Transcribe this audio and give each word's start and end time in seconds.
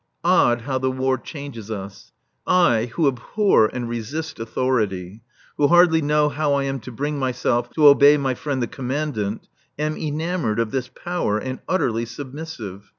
Odd 0.25 0.61
how 0.61 0.79
the 0.79 0.89
War 0.89 1.15
changes 1.19 1.69
us. 1.69 2.11
I, 2.47 2.85
who 2.95 3.07
abhor 3.07 3.67
and 3.67 3.87
resist 3.87 4.39
authority, 4.39 5.21
who 5.57 5.67
hardly 5.67 6.01
know 6.01 6.27
how 6.27 6.55
I 6.55 6.63
am 6.63 6.79
to 6.79 6.91
bring 6.91 7.19
myself 7.19 7.69
to 7.73 7.85
obey 7.85 8.17
my 8.17 8.33
friend 8.33 8.63
the 8.63 8.67
Commandant, 8.67 9.47
am 9.77 9.95
enamoured 9.97 10.59
of 10.59 10.71
this 10.71 10.87
Power 10.87 11.37
and 11.37 11.59
utterly 11.69 12.05
submissive. 12.05 12.89